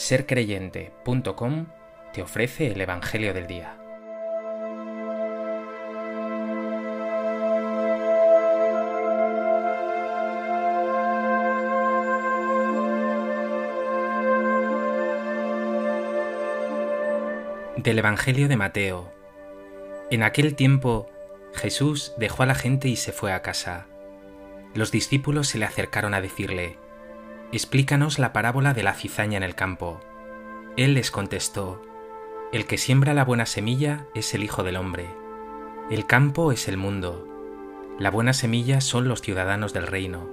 sercreyente.com 0.00 1.66
te 2.14 2.22
ofrece 2.22 2.68
el 2.68 2.80
Evangelio 2.80 3.34
del 3.34 3.46
Día. 3.46 3.76
Del 17.76 17.98
Evangelio 17.98 18.48
de 18.48 18.56
Mateo. 18.56 19.12
En 20.10 20.22
aquel 20.22 20.56
tiempo 20.56 21.10
Jesús 21.52 22.14
dejó 22.16 22.42
a 22.42 22.46
la 22.46 22.54
gente 22.54 22.88
y 22.88 22.96
se 22.96 23.12
fue 23.12 23.34
a 23.34 23.42
casa. 23.42 23.86
Los 24.74 24.90
discípulos 24.90 25.48
se 25.48 25.58
le 25.58 25.66
acercaron 25.66 26.14
a 26.14 26.22
decirle, 26.22 26.78
Explícanos 27.52 28.20
la 28.20 28.32
parábola 28.32 28.74
de 28.74 28.84
la 28.84 28.94
cizaña 28.94 29.36
en 29.36 29.42
el 29.42 29.56
campo. 29.56 30.00
Él 30.76 30.94
les 30.94 31.10
contestó, 31.10 31.82
El 32.52 32.64
que 32.64 32.78
siembra 32.78 33.12
la 33.12 33.24
buena 33.24 33.44
semilla 33.44 34.06
es 34.14 34.34
el 34.34 34.44
Hijo 34.44 34.62
del 34.62 34.76
Hombre. 34.76 35.06
El 35.90 36.06
campo 36.06 36.52
es 36.52 36.68
el 36.68 36.76
mundo. 36.76 37.26
La 37.98 38.12
buena 38.12 38.34
semilla 38.34 38.80
son 38.80 39.08
los 39.08 39.20
ciudadanos 39.20 39.72
del 39.72 39.88
reino. 39.88 40.28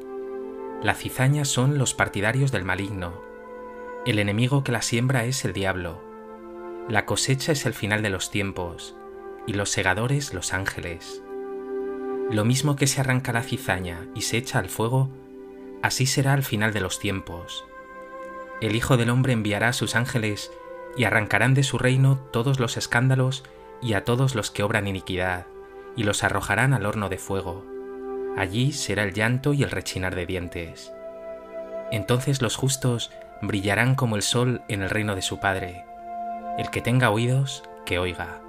La 0.84 0.94
cizaña 0.94 1.44
son 1.44 1.80
los 1.80 1.96
partidarios 1.96 2.52
del 2.52 2.64
maligno. 2.64 3.20
El 4.06 4.20
enemigo 4.20 4.64
que 4.64 4.72
la 4.72 4.84
siembra 4.84 5.26
es 5.26 5.44
el 5.44 5.54
diablo. 5.54 6.00
La 6.88 7.08
cosecha 7.08 7.52
es 7.52 7.66
el 7.66 7.74
final 7.74 8.04
de 8.04 8.12
los 8.12 8.30
tiempos, 8.30 8.96
y 9.48 9.54
los 9.54 9.72
segadores 9.72 10.36
los 10.36 10.54
ángeles. 10.54 11.24
Lo 12.30 12.46
mismo 12.46 12.76
que 12.76 12.86
se 12.86 13.02
arranca 13.02 13.34
la 13.34 13.42
cizaña 13.42 14.08
y 14.14 14.22
se 14.22 14.38
echa 14.38 14.60
al 14.60 14.70
fuego, 14.70 15.10
así 15.82 16.06
será 16.06 16.34
al 16.34 16.44
final 16.44 16.74
de 16.74 16.82
los 16.82 17.00
tiempos. 17.00 17.66
El 18.62 18.76
Hijo 18.76 18.98
del 18.98 19.10
Hombre 19.10 19.34
enviará 19.34 19.70
a 19.70 19.74
sus 19.74 19.96
ángeles 19.96 20.52
y 20.96 21.04
arrancarán 21.04 21.54
de 21.54 21.64
su 21.64 21.78
reino 21.78 22.18
todos 22.32 22.60
los 22.60 22.78
escándalos 22.78 23.44
y 23.82 23.94
a 23.94 24.04
todos 24.04 24.34
los 24.34 24.50
que 24.50 24.64
obran 24.64 24.88
iniquidad, 24.88 25.46
y 25.96 26.04
los 26.04 26.24
arrojarán 26.24 26.74
al 26.74 26.86
horno 26.86 27.10
de 27.10 27.18
fuego. 27.18 27.64
Allí 28.36 28.72
será 28.72 29.04
el 29.04 29.14
llanto 29.14 29.54
y 29.54 29.64
el 29.64 29.72
rechinar 29.72 30.16
de 30.16 30.26
dientes. 30.26 30.92
Entonces 31.92 32.42
los 32.42 32.56
justos 32.56 33.12
brillarán 33.42 33.96
como 33.96 34.16
el 34.16 34.22
sol 34.22 34.62
en 34.68 34.82
el 34.82 34.90
reino 34.90 35.16
de 35.16 35.22
su 35.22 35.40
Padre. 35.40 35.86
El 36.58 36.70
que 36.70 36.82
tenga 36.82 37.12
oídos, 37.12 37.64
que 37.86 38.00
oiga. 38.00 38.42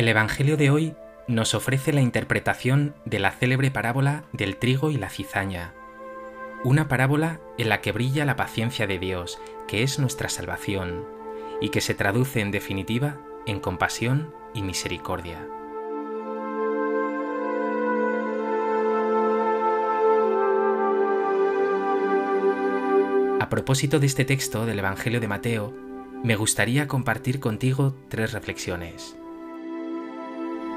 El 0.00 0.08
Evangelio 0.08 0.56
de 0.56 0.70
hoy 0.70 0.94
nos 1.28 1.52
ofrece 1.52 1.92
la 1.92 2.00
interpretación 2.00 2.94
de 3.04 3.18
la 3.18 3.32
célebre 3.32 3.70
parábola 3.70 4.24
del 4.32 4.56
trigo 4.56 4.90
y 4.90 4.96
la 4.96 5.10
cizaña, 5.10 5.74
una 6.64 6.88
parábola 6.88 7.38
en 7.58 7.68
la 7.68 7.82
que 7.82 7.92
brilla 7.92 8.24
la 8.24 8.34
paciencia 8.34 8.86
de 8.86 8.98
Dios, 8.98 9.38
que 9.68 9.82
es 9.82 9.98
nuestra 9.98 10.30
salvación, 10.30 11.04
y 11.60 11.68
que 11.68 11.82
se 11.82 11.92
traduce 11.92 12.40
en 12.40 12.50
definitiva 12.50 13.20
en 13.44 13.60
compasión 13.60 14.32
y 14.54 14.62
misericordia. 14.62 15.46
A 23.38 23.48
propósito 23.50 24.00
de 24.00 24.06
este 24.06 24.24
texto 24.24 24.64
del 24.64 24.78
Evangelio 24.78 25.20
de 25.20 25.28
Mateo, 25.28 25.74
me 26.24 26.36
gustaría 26.36 26.88
compartir 26.88 27.38
contigo 27.38 27.94
tres 28.08 28.32
reflexiones. 28.32 29.19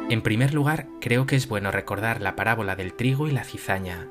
En 0.09 0.21
primer 0.21 0.53
lugar, 0.53 0.87
creo 0.99 1.25
que 1.25 1.35
es 1.35 1.47
bueno 1.47 1.71
recordar 1.71 2.21
la 2.21 2.35
parábola 2.35 2.75
del 2.75 2.93
trigo 2.93 3.27
y 3.27 3.31
la 3.31 3.43
cizaña. 3.43 4.09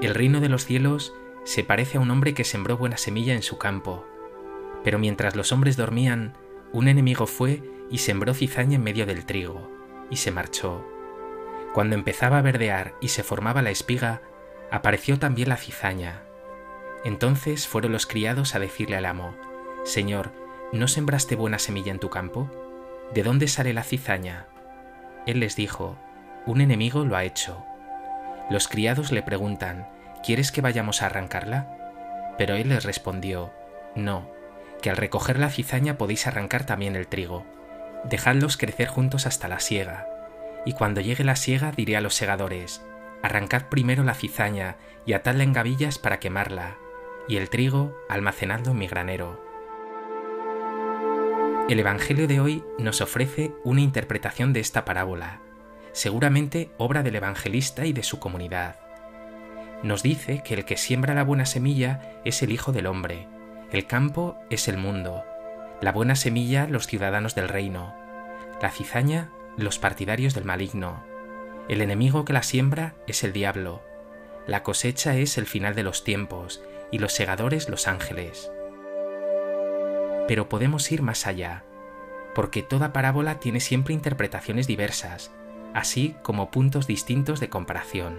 El 0.00 0.14
reino 0.14 0.40
de 0.40 0.48
los 0.48 0.64
cielos 0.64 1.14
se 1.44 1.62
parece 1.62 1.98
a 1.98 2.00
un 2.00 2.10
hombre 2.10 2.34
que 2.34 2.44
sembró 2.44 2.76
buena 2.76 2.96
semilla 2.96 3.34
en 3.34 3.42
su 3.42 3.58
campo, 3.58 4.06
pero 4.84 4.98
mientras 4.98 5.36
los 5.36 5.52
hombres 5.52 5.76
dormían, 5.76 6.34
un 6.72 6.88
enemigo 6.88 7.26
fue 7.26 7.62
y 7.90 7.98
sembró 7.98 8.34
cizaña 8.34 8.76
en 8.76 8.82
medio 8.82 9.06
del 9.06 9.26
trigo, 9.26 9.70
y 10.10 10.16
se 10.16 10.30
marchó. 10.30 10.84
Cuando 11.74 11.94
empezaba 11.94 12.38
a 12.38 12.42
verdear 12.42 12.94
y 13.00 13.08
se 13.08 13.22
formaba 13.22 13.62
la 13.62 13.70
espiga, 13.70 14.22
apareció 14.70 15.18
también 15.18 15.50
la 15.50 15.56
cizaña. 15.56 16.22
Entonces 17.04 17.66
fueron 17.66 17.92
los 17.92 18.06
criados 18.06 18.54
a 18.54 18.58
decirle 18.58 18.96
al 18.96 19.06
amo, 19.06 19.34
Señor, 19.84 20.32
¿no 20.72 20.88
sembraste 20.88 21.36
buena 21.36 21.58
semilla 21.58 21.92
en 21.92 21.98
tu 21.98 22.10
campo? 22.10 22.50
¿De 23.14 23.22
dónde 23.22 23.48
sale 23.48 23.72
la 23.72 23.84
cizaña? 23.84 24.48
Él 25.28 25.40
les 25.40 25.56
dijo, 25.56 25.98
Un 26.46 26.62
enemigo 26.62 27.04
lo 27.04 27.14
ha 27.14 27.24
hecho. 27.24 27.62
Los 28.48 28.66
criados 28.66 29.12
le 29.12 29.22
preguntan, 29.22 29.86
¿Quieres 30.24 30.50
que 30.50 30.62
vayamos 30.62 31.02
a 31.02 31.06
arrancarla? 31.06 32.34
Pero 32.38 32.54
él 32.54 32.70
les 32.70 32.82
respondió, 32.84 33.52
No, 33.94 34.30
que 34.80 34.88
al 34.88 34.96
recoger 34.96 35.38
la 35.38 35.50
cizaña 35.50 35.98
podéis 35.98 36.26
arrancar 36.26 36.64
también 36.64 36.96
el 36.96 37.08
trigo. 37.08 37.44
Dejadlos 38.04 38.56
crecer 38.56 38.88
juntos 38.88 39.26
hasta 39.26 39.48
la 39.48 39.60
siega. 39.60 40.06
Y 40.64 40.72
cuando 40.72 41.02
llegue 41.02 41.24
la 41.24 41.36
siega 41.36 41.72
diré 41.72 41.98
a 41.98 42.00
los 42.00 42.14
segadores, 42.14 42.82
Arrancad 43.22 43.64
primero 43.64 44.04
la 44.04 44.14
cizaña 44.14 44.76
y 45.04 45.12
atadla 45.12 45.42
en 45.44 45.52
gavillas 45.52 45.98
para 45.98 46.20
quemarla, 46.20 46.78
y 47.28 47.36
el 47.36 47.50
trigo 47.50 47.94
almacenadlo 48.08 48.70
en 48.70 48.78
mi 48.78 48.86
granero. 48.88 49.44
El 51.68 51.80
Evangelio 51.80 52.26
de 52.26 52.40
hoy 52.40 52.64
nos 52.78 53.02
ofrece 53.02 53.52
una 53.62 53.82
interpretación 53.82 54.54
de 54.54 54.60
esta 54.60 54.86
parábola, 54.86 55.42
seguramente 55.92 56.70
obra 56.78 57.02
del 57.02 57.16
evangelista 57.16 57.84
y 57.84 57.92
de 57.92 58.02
su 58.02 58.18
comunidad. 58.18 58.76
Nos 59.82 60.02
dice 60.02 60.42
que 60.42 60.54
el 60.54 60.64
que 60.64 60.78
siembra 60.78 61.12
la 61.12 61.24
buena 61.24 61.44
semilla 61.44 62.22
es 62.24 62.42
el 62.42 62.52
Hijo 62.52 62.72
del 62.72 62.86
Hombre, 62.86 63.28
el 63.70 63.86
campo 63.86 64.38
es 64.48 64.66
el 64.66 64.78
mundo, 64.78 65.26
la 65.82 65.92
buena 65.92 66.16
semilla 66.16 66.66
los 66.66 66.86
ciudadanos 66.86 67.34
del 67.34 67.50
reino, 67.50 67.94
la 68.62 68.70
cizaña 68.70 69.30
los 69.58 69.78
partidarios 69.78 70.32
del 70.32 70.46
maligno, 70.46 71.04
el 71.68 71.82
enemigo 71.82 72.24
que 72.24 72.32
la 72.32 72.42
siembra 72.42 72.94
es 73.06 73.24
el 73.24 73.34
diablo, 73.34 73.82
la 74.46 74.62
cosecha 74.62 75.18
es 75.18 75.36
el 75.36 75.44
final 75.44 75.74
de 75.74 75.82
los 75.82 76.02
tiempos 76.02 76.62
y 76.90 76.98
los 76.98 77.12
segadores 77.12 77.68
los 77.68 77.88
ángeles 77.88 78.50
pero 80.28 80.50
podemos 80.50 80.92
ir 80.92 81.00
más 81.00 81.26
allá, 81.26 81.64
porque 82.34 82.62
toda 82.62 82.92
parábola 82.92 83.40
tiene 83.40 83.60
siempre 83.60 83.94
interpretaciones 83.94 84.66
diversas, 84.66 85.32
así 85.74 86.14
como 86.22 86.50
puntos 86.50 86.86
distintos 86.86 87.40
de 87.40 87.48
comparación. 87.48 88.14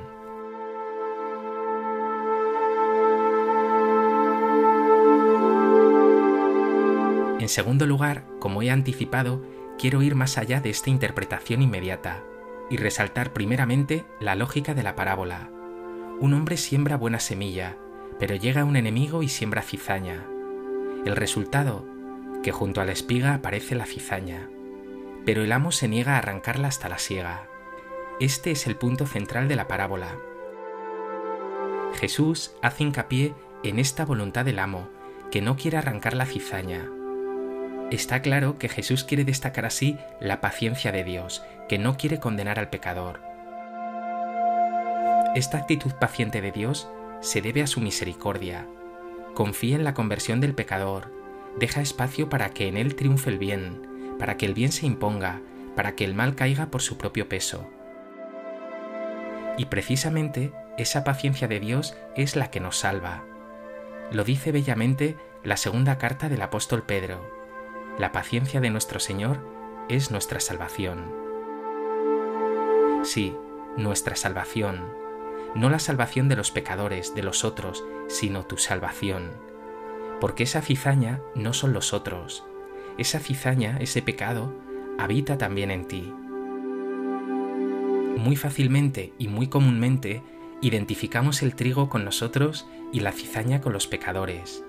En 7.40 7.48
segundo 7.48 7.86
lugar, 7.86 8.26
como 8.40 8.64
he 8.64 8.72
anticipado, 8.72 9.46
quiero 9.78 10.02
ir 10.02 10.16
más 10.16 10.38
allá 10.40 10.60
de 10.62 10.72
esta 10.72 10.90
interpretación 10.90 11.62
inmediata 11.62 12.24
y 12.72 12.78
resaltar 12.78 13.34
primeramente 13.34 14.04
la 14.20 14.36
lógica 14.36 14.74
de 14.74 14.84
la 14.84 14.96
parábola. 14.96 15.50
Un 16.20 16.34
hombre 16.34 16.58
siembra 16.58 16.98
buena 16.98 17.20
semilla, 17.20 17.78
pero 18.20 18.36
llega 18.36 18.66
un 18.66 18.76
enemigo 18.76 19.24
y 19.24 19.30
siembra 19.30 19.62
cizaña. 19.62 20.26
El 21.06 21.16
resultado 21.16 21.86
que 22.44 22.52
junto 22.52 22.82
a 22.82 22.86
la 22.86 22.92
espiga 22.92 23.34
aparece 23.34 23.76
la 23.76 23.86
cizaña, 23.86 24.50
pero 25.26 25.44
el 25.44 25.52
amo 25.52 25.72
se 25.72 25.88
niega 25.88 26.16
a 26.16 26.18
arrancarla 26.20 26.68
hasta 26.68 26.90
la 26.90 26.98
siega. 26.98 27.48
Este 28.20 28.52
es 28.52 28.68
el 28.68 28.76
punto 28.76 29.06
central 29.06 29.48
de 29.48 29.56
la 29.56 29.68
parábola. 29.68 30.18
Jesús 31.96 32.56
hace 32.62 32.84
hincapié 32.84 33.34
en 33.64 33.80
esta 33.80 34.06
voluntad 34.06 34.46
del 34.46 34.60
amo, 34.60 34.90
que 35.32 35.42
no 35.42 35.56
quiere 35.56 35.78
arrancar 35.78 36.14
la 36.14 36.26
cizaña. 36.26 36.90
Está 37.92 38.22
claro 38.22 38.58
que 38.58 38.70
Jesús 38.70 39.04
quiere 39.04 39.26
destacar 39.26 39.66
así 39.66 39.98
la 40.20 40.42
paciencia 40.42 40.92
de 40.92 41.04
Dios, 41.04 41.44
que 41.68 41.80
no 41.80 41.98
quiere 41.98 42.20
condenar 42.20 42.60
al 42.60 42.70
pecador. 42.70 43.22
Esta 45.36 45.58
actitud 45.58 45.94
paciente 45.94 46.42
de 46.42 46.52
Dios 46.52 46.90
se 47.22 47.42
debe 47.42 47.62
a 47.62 47.68
su 47.68 47.82
misericordia. 47.82 48.68
Confía 49.34 49.76
en 49.76 49.84
la 49.84 49.94
conversión 49.94 50.40
del 50.40 50.56
pecador, 50.56 51.12
deja 51.60 51.82
espacio 51.82 52.30
para 52.30 52.50
que 52.50 52.68
en 52.68 52.78
él 52.78 52.96
triunfe 52.96 53.30
el 53.30 53.38
bien, 53.38 54.16
para 54.18 54.38
que 54.38 54.46
el 54.46 54.54
bien 54.54 54.72
se 54.72 54.86
imponga, 54.86 55.42
para 55.76 55.96
que 55.96 56.06
el 56.06 56.16
mal 56.16 56.36
caiga 56.36 56.68
por 56.68 56.82
su 56.82 56.98
propio 56.98 57.30
peso. 57.30 57.70
Y 59.58 59.66
precisamente 59.66 60.54
esa 60.78 61.04
paciencia 61.04 61.48
de 61.48 61.60
Dios 61.60 61.96
es 62.16 62.36
la 62.36 62.50
que 62.50 62.60
nos 62.60 62.78
salva. 62.78 63.26
Lo 64.12 64.24
dice 64.24 64.52
bellamente 64.52 65.18
la 65.44 65.58
segunda 65.58 65.98
carta 65.98 66.30
del 66.30 66.42
apóstol 66.42 66.84
Pedro. 66.84 67.30
La 68.00 68.12
paciencia 68.12 68.62
de 68.62 68.70
nuestro 68.70 69.00
Señor 69.00 69.46
es 69.90 70.12
nuestra 70.12 70.40
salvación. 70.40 71.14
Sí, 73.04 73.36
nuestra 73.76 74.16
salvación, 74.16 74.94
no 75.56 75.70
la 75.70 75.80
salvación 75.80 76.30
de 76.30 76.36
los 76.36 76.52
pecadores, 76.52 77.16
de 77.16 77.24
los 77.24 77.44
otros, 77.44 77.84
sino 78.08 78.46
tu 78.46 78.58
salvación 78.58 79.49
porque 80.20 80.44
esa 80.44 80.62
cizaña 80.62 81.22
no 81.36 81.54
son 81.54 81.74
los 81.74 81.94
otros, 81.94 82.44
esa 82.98 83.20
cizaña, 83.20 83.78
ese 83.80 84.02
pecado, 84.02 84.54
habita 84.98 85.38
también 85.38 85.72
en 85.72 85.88
ti. 85.88 86.14
Muy 88.18 88.36
fácilmente 88.36 89.14
y 89.18 89.30
muy 89.30 89.48
comúnmente 89.48 90.22
identificamos 90.62 91.42
el 91.42 91.56
trigo 91.56 91.88
con 91.88 92.04
nosotros 92.04 92.68
y 92.92 93.00
la 93.00 93.14
cizaña 93.14 93.62
con 93.62 93.72
los 93.72 93.88
pecadores. 93.88 94.64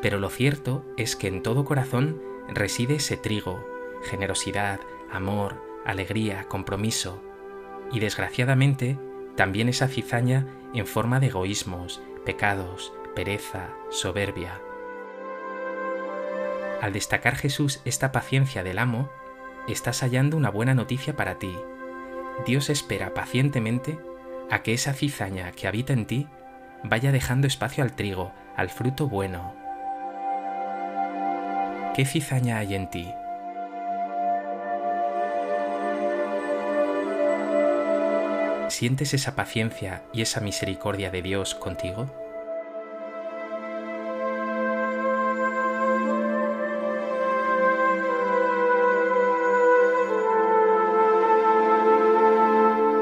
Pero 0.00 0.18
lo 0.18 0.30
cierto 0.30 0.84
es 0.96 1.16
que 1.16 1.28
en 1.28 1.42
todo 1.42 1.64
corazón 1.64 2.22
reside 2.48 2.94
ese 2.96 3.16
trigo, 3.16 3.62
generosidad, 4.04 4.80
amor, 5.10 5.62
alegría, 5.84 6.44
compromiso, 6.44 7.20
y 7.92 8.00
desgraciadamente 8.00 8.98
también 9.36 9.68
esa 9.68 9.88
cizaña 9.88 10.46
en 10.72 10.86
forma 10.86 11.20
de 11.20 11.26
egoísmos, 11.26 12.00
pecados, 12.24 12.92
pereza, 13.14 13.74
soberbia. 13.90 14.60
Al 16.80 16.92
destacar 16.92 17.34
Jesús 17.34 17.80
esta 17.84 18.12
paciencia 18.12 18.62
del 18.62 18.78
amo, 18.78 19.10
estás 19.68 20.00
hallando 20.02 20.36
una 20.36 20.50
buena 20.50 20.74
noticia 20.74 21.16
para 21.16 21.38
ti. 21.38 21.54
Dios 22.46 22.70
espera 22.70 23.14
pacientemente 23.14 23.98
a 24.48 24.62
que 24.62 24.74
esa 24.74 24.94
cizaña 24.94 25.50
que 25.52 25.66
habita 25.66 25.92
en 25.92 26.06
ti 26.06 26.28
vaya 26.84 27.10
dejando 27.10 27.48
espacio 27.48 27.82
al 27.82 27.96
trigo, 27.96 28.32
al 28.56 28.70
fruto 28.70 29.08
bueno. 29.08 29.54
¿Qué 31.94 32.04
cizaña 32.04 32.58
hay 32.58 32.76
en 32.76 32.88
ti? 32.90 33.12
¿Sientes 38.68 39.14
esa 39.14 39.34
paciencia 39.34 40.04
y 40.12 40.22
esa 40.22 40.40
misericordia 40.40 41.10
de 41.10 41.22
Dios 41.22 41.56
contigo? 41.56 42.27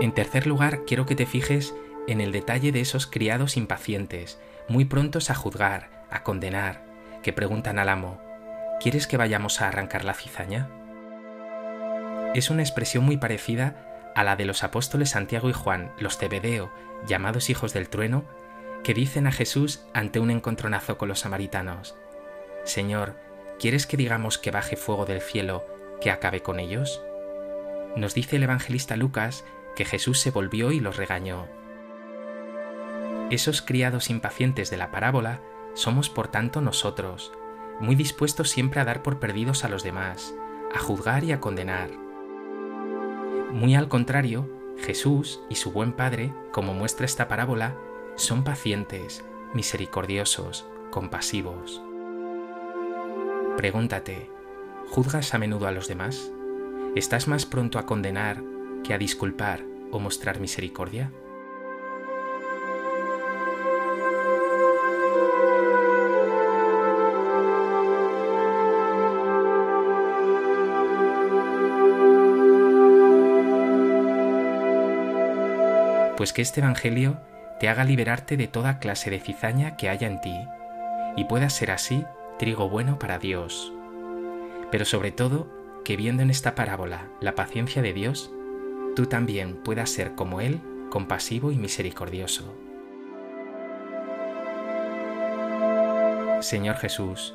En 0.00 0.12
tercer 0.12 0.46
lugar, 0.46 0.84
quiero 0.86 1.06
que 1.06 1.14
te 1.14 1.24
fijes 1.24 1.74
en 2.06 2.20
el 2.20 2.30
detalle 2.30 2.70
de 2.70 2.80
esos 2.80 3.06
criados 3.06 3.56
impacientes, 3.56 4.38
muy 4.68 4.84
prontos 4.84 5.30
a 5.30 5.34
juzgar, 5.34 6.04
a 6.10 6.22
condenar, 6.22 6.84
que 7.22 7.32
preguntan 7.32 7.78
al 7.78 7.88
amo, 7.88 8.20
¿quieres 8.78 9.06
que 9.06 9.16
vayamos 9.16 9.60
a 9.60 9.68
arrancar 9.68 10.04
la 10.04 10.12
cizaña? 10.12 10.68
Es 12.34 12.50
una 12.50 12.62
expresión 12.62 13.04
muy 13.04 13.16
parecida 13.16 14.12
a 14.14 14.22
la 14.22 14.36
de 14.36 14.44
los 14.44 14.64
apóstoles 14.64 15.10
Santiago 15.10 15.48
y 15.48 15.54
Juan, 15.54 15.92
los 15.98 16.18
Cebedeo, 16.18 16.70
llamados 17.06 17.48
hijos 17.48 17.72
del 17.72 17.88
trueno, 17.88 18.24
que 18.84 18.92
dicen 18.92 19.26
a 19.26 19.32
Jesús 19.32 19.86
ante 19.94 20.20
un 20.20 20.30
encontronazo 20.30 20.98
con 20.98 21.08
los 21.08 21.20
samaritanos, 21.20 21.96
Señor, 22.64 23.16
¿quieres 23.58 23.86
que 23.86 23.96
digamos 23.96 24.38
que 24.38 24.50
baje 24.50 24.76
fuego 24.76 25.06
del 25.06 25.22
cielo 25.22 25.64
que 26.00 26.10
acabe 26.10 26.42
con 26.42 26.60
ellos? 26.60 27.00
Nos 27.96 28.12
dice 28.12 28.36
el 28.36 28.42
evangelista 28.42 28.96
Lucas 28.96 29.44
que 29.76 29.84
Jesús 29.84 30.18
se 30.18 30.32
volvió 30.32 30.72
y 30.72 30.80
los 30.80 30.96
regañó. 30.96 31.46
Esos 33.30 33.62
criados 33.62 34.10
impacientes 34.10 34.70
de 34.70 34.78
la 34.78 34.90
parábola 34.90 35.40
somos 35.74 36.10
por 36.10 36.28
tanto 36.28 36.60
nosotros, 36.60 37.32
muy 37.78 37.94
dispuestos 37.94 38.50
siempre 38.50 38.80
a 38.80 38.84
dar 38.84 39.02
por 39.02 39.20
perdidos 39.20 39.64
a 39.64 39.68
los 39.68 39.84
demás, 39.84 40.34
a 40.74 40.78
juzgar 40.78 41.22
y 41.22 41.32
a 41.32 41.40
condenar. 41.40 41.90
Muy 43.52 43.76
al 43.76 43.88
contrario, 43.88 44.48
Jesús 44.78 45.40
y 45.48 45.56
su 45.56 45.70
buen 45.70 45.92
Padre, 45.92 46.32
como 46.52 46.74
muestra 46.74 47.06
esta 47.06 47.28
parábola, 47.28 47.76
son 48.16 48.44
pacientes, 48.44 49.24
misericordiosos, 49.54 50.66
compasivos. 50.90 51.82
Pregúntate, 53.56 54.30
¿juzgas 54.90 55.34
a 55.34 55.38
menudo 55.38 55.66
a 55.66 55.72
los 55.72 55.88
demás? 55.88 56.30
¿Estás 56.94 57.28
más 57.28 57.44
pronto 57.44 57.78
a 57.78 57.86
condenar 57.86 58.42
que 58.82 58.94
a 58.94 58.98
disculpar 58.98 59.64
o 59.90 59.98
mostrar 59.98 60.40
misericordia? 60.40 61.10
Pues 76.16 76.32
que 76.32 76.42
este 76.42 76.60
Evangelio 76.60 77.18
te 77.60 77.68
haga 77.68 77.84
liberarte 77.84 78.36
de 78.36 78.48
toda 78.48 78.78
clase 78.78 79.10
de 79.10 79.20
cizaña 79.20 79.76
que 79.76 79.88
haya 79.88 80.06
en 80.06 80.20
ti, 80.20 80.34
y 81.16 81.24
puedas 81.24 81.52
ser 81.52 81.70
así 81.70 82.04
trigo 82.38 82.68
bueno 82.68 82.98
para 82.98 83.18
Dios. 83.18 83.72
Pero 84.70 84.84
sobre 84.84 85.12
todo, 85.12 85.46
que 85.84 85.96
viendo 85.96 86.22
en 86.22 86.30
esta 86.30 86.54
parábola 86.54 87.06
la 87.20 87.34
paciencia 87.34 87.82
de 87.82 87.92
Dios, 87.92 88.30
tú 88.96 89.06
también 89.06 89.56
puedas 89.56 89.90
ser 89.90 90.14
como 90.14 90.40
Él, 90.40 90.60
compasivo 90.90 91.52
y 91.52 91.56
misericordioso. 91.56 92.52
Señor 96.40 96.76
Jesús, 96.76 97.34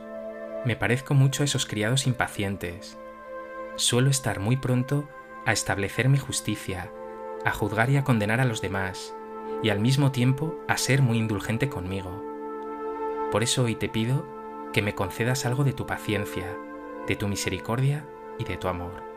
me 0.65 0.75
parezco 0.75 1.13
mucho 1.13 1.43
a 1.43 1.45
esos 1.45 1.67
criados 1.67 2.07
impacientes. 2.07 2.97
Suelo 3.75 4.09
estar 4.09 4.39
muy 4.39 4.57
pronto 4.57 5.07
a 5.45 5.53
establecer 5.53 6.09
mi 6.09 6.17
justicia, 6.17 6.91
a 7.45 7.51
juzgar 7.51 7.91
y 7.91 7.97
a 7.97 8.03
condenar 8.03 8.41
a 8.41 8.45
los 8.45 8.61
demás, 8.61 9.13
y 9.61 9.69
al 9.69 9.79
mismo 9.79 10.11
tiempo 10.11 10.55
a 10.67 10.77
ser 10.77 11.03
muy 11.03 11.19
indulgente 11.19 11.69
conmigo. 11.69 12.23
Por 13.31 13.43
eso 13.43 13.63
hoy 13.63 13.75
te 13.75 13.87
pido 13.87 14.25
que 14.73 14.81
me 14.81 14.95
concedas 14.95 15.45
algo 15.45 15.63
de 15.63 15.73
tu 15.73 15.85
paciencia, 15.85 16.57
de 17.07 17.15
tu 17.15 17.27
misericordia 17.27 18.05
y 18.39 18.45
de 18.45 18.57
tu 18.57 18.67
amor. 18.67 19.10